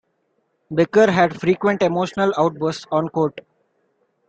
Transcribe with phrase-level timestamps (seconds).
[0.71, 3.39] Becker had frequent emotional outbursts on court.